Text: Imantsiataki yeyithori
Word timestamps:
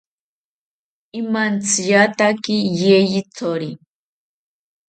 Imantsiataki 1.19 2.55
yeyithori 2.81 3.69